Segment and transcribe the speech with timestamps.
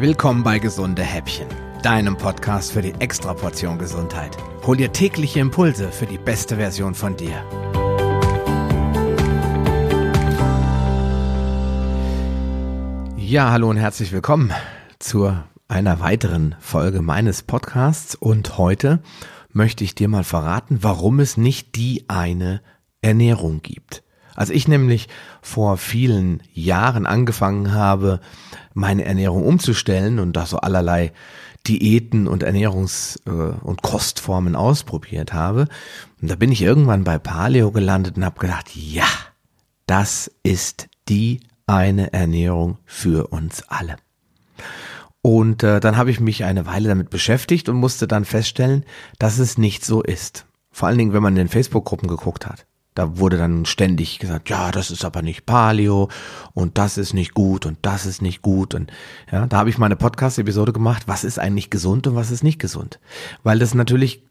[0.00, 1.48] Willkommen bei Gesunde Häppchen,
[1.82, 4.36] deinem Podcast für die Extraportion Gesundheit.
[4.64, 7.32] Hol dir tägliche Impulse für die beste Version von dir.
[13.16, 14.52] Ja, hallo und herzlich willkommen
[15.00, 19.00] zu einer weiteren Folge meines Podcasts und heute
[19.50, 22.62] möchte ich dir mal verraten, warum es nicht die eine
[23.02, 24.04] Ernährung gibt.
[24.38, 25.08] Als ich nämlich
[25.42, 28.20] vor vielen Jahren angefangen habe,
[28.72, 31.12] meine Ernährung umzustellen und da so allerlei
[31.66, 35.66] Diäten und Ernährungs- äh, und Kostformen ausprobiert habe,
[36.20, 39.08] da bin ich irgendwann bei Paleo gelandet und habe gedacht, ja,
[39.86, 43.96] das ist die eine Ernährung für uns alle.
[45.20, 48.84] Und äh, dann habe ich mich eine Weile damit beschäftigt und musste dann feststellen,
[49.18, 50.46] dass es nicht so ist.
[50.70, 52.67] Vor allen Dingen, wenn man in den Facebook-Gruppen geguckt hat.
[52.98, 56.08] Da wurde dann ständig gesagt, ja, das ist aber nicht Paleo
[56.52, 58.74] und das ist nicht gut und das ist nicht gut.
[58.74, 58.90] Und
[59.30, 62.42] ja, da habe ich mal eine Podcast-Episode gemacht, was ist eigentlich gesund und was ist
[62.42, 62.98] nicht gesund.
[63.44, 64.24] Weil das natürlich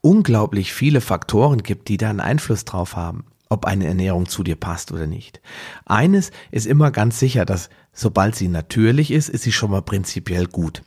[0.00, 4.56] unglaublich viele Faktoren gibt, die da einen Einfluss drauf haben, ob eine Ernährung zu dir
[4.56, 5.42] passt oder nicht.
[5.84, 10.46] Eines ist immer ganz sicher, dass sobald sie natürlich ist, ist sie schon mal prinzipiell
[10.46, 10.82] gut.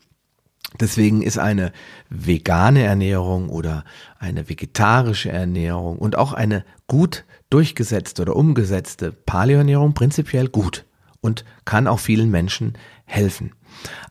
[0.79, 1.71] Deswegen ist eine
[2.09, 3.83] vegane Ernährung oder
[4.19, 10.85] eine vegetarische Ernährung und auch eine gut durchgesetzte oder umgesetzte Paleoernährung prinzipiell gut
[11.21, 13.53] und kann auch vielen Menschen helfen.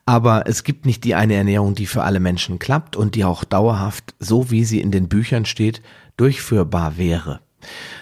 [0.05, 3.45] Aber es gibt nicht die eine Ernährung, die für alle Menschen klappt und die auch
[3.45, 5.83] dauerhaft, so wie sie in den Büchern steht,
[6.17, 7.41] durchführbar wäre.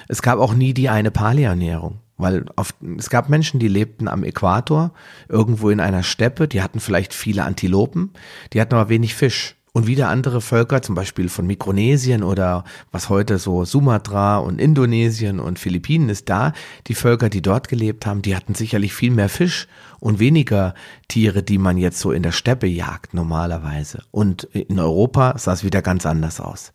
[0.08, 2.00] Es gab auch nie die eine Paleoernährung.
[2.18, 4.92] Weil oft, es gab Menschen, die lebten am Äquator,
[5.28, 8.10] irgendwo in einer Steppe, die hatten vielleicht viele Antilopen,
[8.52, 9.54] die hatten aber wenig Fisch.
[9.72, 15.38] Und wieder andere Völker, zum Beispiel von Mikronesien oder was heute so Sumatra und Indonesien
[15.38, 16.54] und Philippinen ist da,
[16.86, 19.68] die Völker, die dort gelebt haben, die hatten sicherlich viel mehr Fisch
[20.00, 20.72] und weniger
[21.08, 24.02] Tiere, die man jetzt so in der Steppe jagt normalerweise.
[24.12, 26.72] Und in Europa sah es wieder ganz anders aus.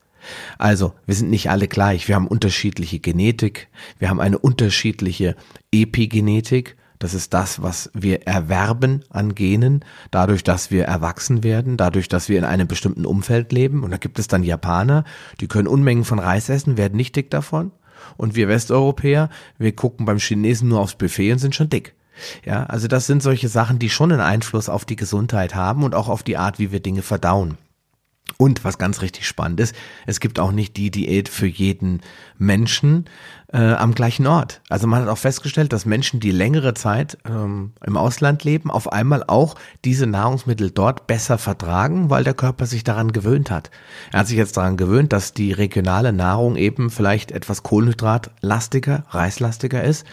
[0.58, 2.08] Also, wir sind nicht alle gleich.
[2.08, 3.70] Wir haben unterschiedliche Genetik.
[4.00, 5.36] Wir haben eine unterschiedliche
[5.72, 6.78] Epigenetik.
[7.00, 12.30] Das ist das, was wir erwerben an Genen, dadurch, dass wir erwachsen werden, dadurch, dass
[12.30, 13.84] wir in einem bestimmten Umfeld leben.
[13.84, 15.04] Und da gibt es dann Japaner,
[15.40, 17.72] die können Unmengen von Reis essen, werden nicht dick davon.
[18.18, 21.96] Und wir Westeuropäer, wir gucken beim Chinesen nur aufs Buffet und sind schon dick.
[22.46, 25.96] Ja, also das sind solche Sachen, die schon einen Einfluss auf die Gesundheit haben und
[25.96, 27.58] auch auf die Art, wie wir Dinge verdauen.
[28.38, 29.76] Und was ganz richtig spannend ist,
[30.08, 32.02] es gibt auch nicht die Diät für jeden
[32.38, 33.06] Menschen
[33.54, 34.62] äh, am gleichen Ort.
[34.70, 38.92] Also man hat auch festgestellt, dass Menschen, die längere Zeit ähm, im Ausland leben, auf
[38.92, 39.56] einmal auch
[39.86, 43.70] diese Nahrungsmittel dort besser vertragen, weil der Körper sich daran gewöhnt hat.
[44.12, 49.84] Er hat sich jetzt daran gewöhnt, dass die regionale Nahrung eben vielleicht etwas kohlenhydratlastiger, reislastiger
[49.84, 50.06] ist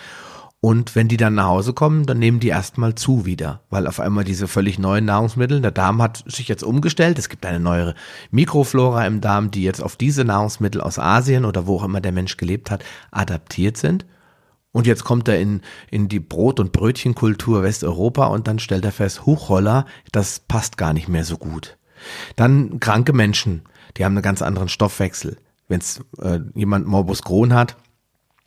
[0.60, 4.00] und wenn die dann nach Hause kommen, dann nehmen die erstmal zu wieder, weil auf
[4.00, 7.94] einmal diese völlig neuen Nahrungsmittel, der Darm hat sich jetzt umgestellt, es gibt eine neue
[8.32, 12.10] Mikroflora im Darm, die jetzt auf diese Nahrungsmittel aus Asien oder wo auch immer der
[12.10, 14.04] Mensch gelebt hat, adaptiert sind.
[14.72, 18.92] Und jetzt kommt er in, in die Brot- und Brötchenkultur Westeuropa und dann stellt er
[18.92, 21.78] fest, Huchholler, das passt gar nicht mehr so gut.
[22.34, 23.62] Dann kranke Menschen,
[23.96, 25.38] die haben einen ganz anderen Stoffwechsel.
[25.68, 25.80] Wenn
[26.20, 27.76] äh, jemand Morbus Crohn hat,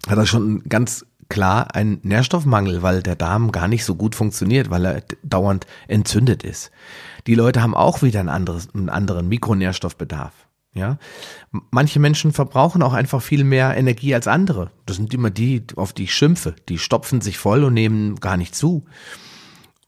[0.08, 4.70] hat er schon ganz klar ein Nährstoffmangel, weil der Darm gar nicht so gut funktioniert,
[4.70, 6.72] weil er dauernd entzündet ist.
[7.26, 10.34] Die Leute haben auch wieder ein anderes, einen anderen Mikronährstoffbedarf.
[10.74, 10.98] Ja,
[11.72, 14.72] manche Menschen verbrauchen auch einfach viel mehr Energie als andere.
[14.86, 16.56] Das sind immer die, auf die ich schimpfe.
[16.70, 18.86] Die stopfen sich voll und nehmen gar nicht zu.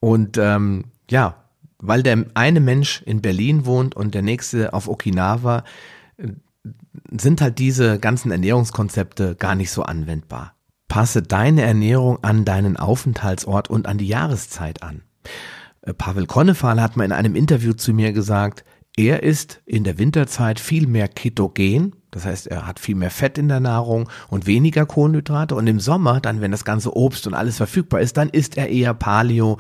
[0.02, 1.36] Und ähm, ja,
[1.78, 5.64] weil der eine Mensch in Berlin wohnt und der nächste auf Okinawa,
[6.18, 6.30] äh,
[7.12, 10.54] sind halt diese ganzen Ernährungskonzepte gar nicht so anwendbar.
[10.94, 15.02] Passe deine Ernährung an deinen Aufenthaltsort und an die Jahreszeit an.
[15.82, 18.64] Äh, Pavel Konnefahl hat mal in einem Interview zu mir gesagt,
[18.96, 23.38] er ist in der Winterzeit viel mehr ketogen, das heißt, er hat viel mehr Fett
[23.38, 25.56] in der Nahrung und weniger Kohlenhydrate.
[25.56, 28.70] Und im Sommer, dann, wenn das ganze Obst und alles verfügbar ist, dann isst er
[28.70, 29.58] eher Paleo,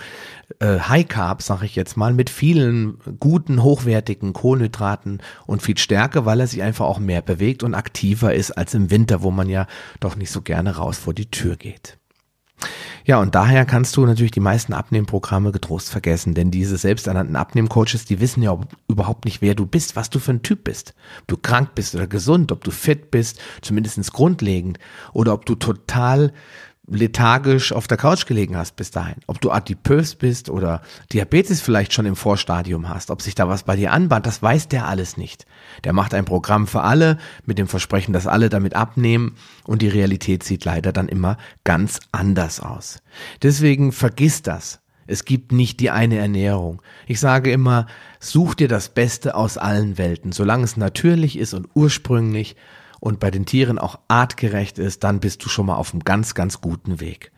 [0.59, 6.25] äh, High Carb, sag ich jetzt mal, mit vielen guten, hochwertigen Kohlenhydraten und viel Stärke,
[6.25, 9.49] weil er sich einfach auch mehr bewegt und aktiver ist als im Winter, wo man
[9.49, 9.65] ja
[9.99, 11.97] doch nicht so gerne raus vor die Tür geht.
[13.05, 18.05] Ja, und daher kannst du natürlich die meisten Abnehmprogramme getrost vergessen, denn diese selbsternannten Abnehmcoaches,
[18.05, 18.57] die wissen ja
[18.88, 20.94] überhaupt nicht, wer du bist, was du für ein Typ bist.
[21.21, 24.79] Ob du krank bist oder gesund, ob du fit bist, zumindestens grundlegend,
[25.11, 26.31] oder ob du total
[26.88, 30.81] lethargisch auf der Couch gelegen hast bis dahin, ob du adipös bist oder
[31.13, 34.68] Diabetes vielleicht schon im Vorstadium hast, ob sich da was bei dir anbahnt, das weiß
[34.68, 35.45] der alles nicht.
[35.85, 39.35] Der macht ein Programm für alle mit dem Versprechen, dass alle damit abnehmen
[39.65, 43.00] und die Realität sieht leider dann immer ganz anders aus.
[43.41, 44.80] Deswegen vergiss das.
[45.06, 46.81] Es gibt nicht die eine Ernährung.
[47.07, 47.88] Ich sage immer,
[48.19, 50.31] such dir das Beste aus allen Welten.
[50.31, 52.56] Solange es natürlich ist und ursprünglich
[53.03, 56.35] und bei den Tieren auch artgerecht ist, dann bist du schon mal auf einem ganz,
[56.35, 57.33] ganz guten Weg.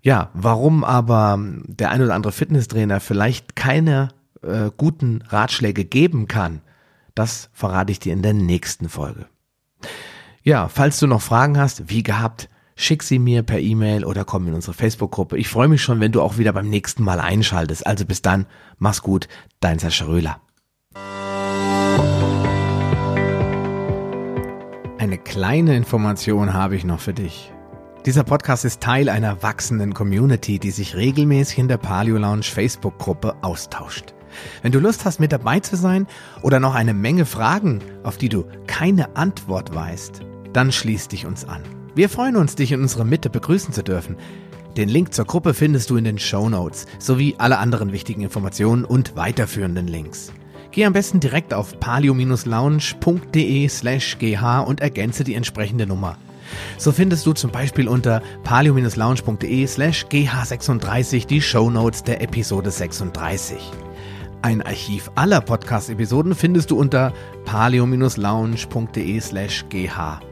[0.00, 4.10] Ja, warum aber der ein oder andere Fitnesstrainer vielleicht keine
[4.42, 6.60] äh, guten Ratschläge geben kann,
[7.16, 9.26] das verrate ich dir in der nächsten Folge.
[10.44, 14.46] Ja, falls du noch Fragen hast, wie gehabt, schick sie mir per E-Mail oder komm
[14.46, 15.36] in unsere Facebook-Gruppe.
[15.36, 17.84] Ich freue mich schon, wenn du auch wieder beim nächsten Mal einschaltest.
[17.88, 18.46] Also bis dann,
[18.78, 19.26] mach's gut,
[19.58, 20.40] dein Sascha Röhler.
[25.24, 27.52] Kleine Information habe ich noch für dich.
[28.04, 33.36] Dieser Podcast ist Teil einer wachsenden Community, die sich regelmäßig in der Paleo Lounge Facebook-Gruppe
[33.42, 34.14] austauscht.
[34.62, 36.06] Wenn du Lust hast, mit dabei zu sein
[36.42, 40.20] oder noch eine Menge Fragen, auf die du keine Antwort weißt,
[40.52, 41.62] dann schließ dich uns an.
[41.94, 44.16] Wir freuen uns, dich in unserer Mitte begrüßen zu dürfen.
[44.76, 48.84] Den Link zur Gruppe findest du in den Show Notes sowie alle anderen wichtigen Informationen
[48.84, 50.32] und weiterführenden Links.
[50.72, 56.16] Geh am besten direkt auf palio-lounge.de slash gh und ergänze die entsprechende Nummer.
[56.78, 63.60] So findest du zum Beispiel unter palio-lounge.de slash gh36 die Show Notes der Episode 36.
[64.40, 67.12] Ein Archiv aller Podcast-Episoden findest du unter
[67.44, 70.31] palio-lounge.de slash gh.